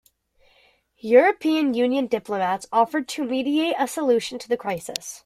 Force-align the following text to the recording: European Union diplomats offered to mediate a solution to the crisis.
European 0.97 1.75
Union 1.75 2.07
diplomats 2.07 2.65
offered 2.71 3.07
to 3.09 3.23
mediate 3.23 3.75
a 3.77 3.87
solution 3.87 4.39
to 4.39 4.49
the 4.49 4.57
crisis. 4.57 5.19